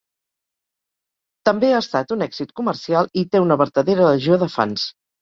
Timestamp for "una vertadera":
3.47-4.13